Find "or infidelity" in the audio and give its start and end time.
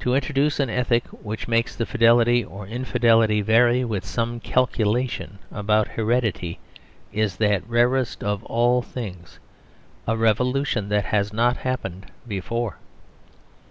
2.44-3.40